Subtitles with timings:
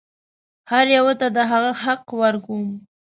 [0.71, 2.67] هر یوه ته د هغه حق ورکوم.